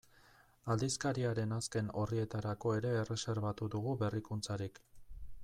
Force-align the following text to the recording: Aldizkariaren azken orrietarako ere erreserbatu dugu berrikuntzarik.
Aldizkariaren 0.75 1.53
azken 1.57 1.91
orrietarako 2.05 2.73
ere 2.79 2.95
erreserbatu 3.03 3.71
dugu 3.77 3.95
berrikuntzarik. 4.03 4.83